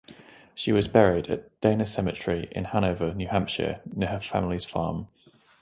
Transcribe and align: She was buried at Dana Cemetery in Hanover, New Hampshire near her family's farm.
She 0.55 0.71
was 0.71 0.87
buried 0.87 1.27
at 1.29 1.61
Dana 1.61 1.85
Cemetery 1.85 2.47
in 2.53 2.63
Hanover, 2.63 3.13
New 3.13 3.27
Hampshire 3.27 3.81
near 3.85 4.07
her 4.09 4.19
family's 4.19 4.65
farm. 4.65 5.07